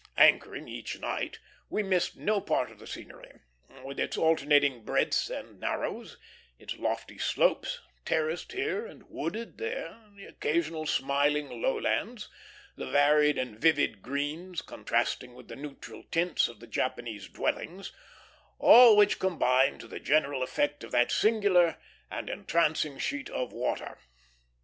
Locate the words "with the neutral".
15.35-16.01